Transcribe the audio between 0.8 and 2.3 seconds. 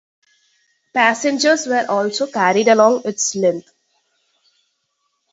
Passengers were also